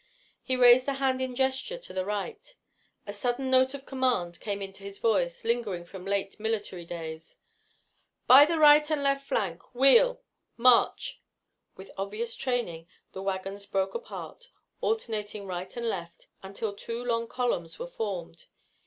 [0.41, 2.55] He raised a hand in gesture to the right.
[3.05, 7.37] A sudden note of command came into his voice, lingering from late military days.
[8.25, 10.23] "By the right and left flank wheel!
[10.57, 11.21] March!"
[11.75, 14.49] With obvious training, the wagons broke apart,
[14.81, 18.47] alternating right and left, until two long columns were formed.